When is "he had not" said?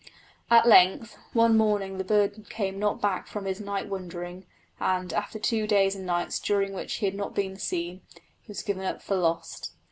6.95-7.35